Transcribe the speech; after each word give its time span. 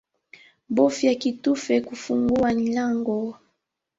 Bofya 0.75 1.13
kitufe 1.21 1.73
kufungua 1.87 2.47
nlyango 2.55 3.17